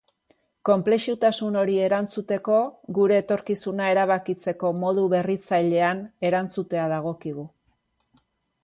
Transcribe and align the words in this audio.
Konplexutasun 0.67 1.57
honi 1.63 1.75
erantzuteko, 1.87 2.57
gure 2.99 3.19
etorkizuna 3.25 3.91
erabakitzeko 3.97 4.73
modu 4.87 5.05
berritzailean 5.15 6.03
erantzutea 6.33 6.89
dagokigu. 6.97 7.47